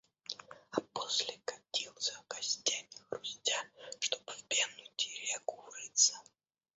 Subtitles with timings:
[0.71, 3.53] А после катился, костями хрустя,
[3.99, 6.19] чтоб в пену Тереку врыться.